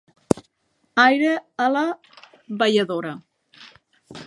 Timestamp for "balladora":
2.63-3.15